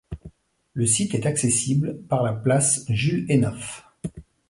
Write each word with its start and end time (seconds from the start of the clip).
Le 0.73 0.87
site 0.87 1.13
est 1.13 1.27
accessible 1.27 2.01
par 2.07 2.23
la 2.23 2.33
place 2.33 2.85
Jules-Hénaffe. 2.89 3.85